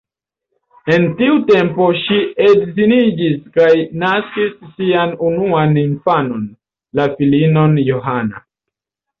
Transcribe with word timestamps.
En 0.93 1.03
tiu 1.17 1.35
tempo 1.49 1.89
ŝi 2.03 2.17
edziniĝis 2.45 3.35
kaj 3.59 3.69
naskis 4.05 4.57
sian 4.79 5.15
unuan 5.29 5.79
infanon, 5.85 6.51
la 7.01 7.07
filinon 7.21 7.81
Johanna. 7.93 8.47